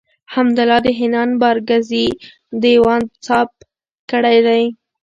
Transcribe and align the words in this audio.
حمدالله 0.33 0.79
د 0.85 0.87
حنان 0.99 1.29
بارکزي 1.41 2.05
دېوان 2.61 3.01
څاپ 3.25 3.49
کړی 4.09 4.37
دﺉ. 4.45 4.65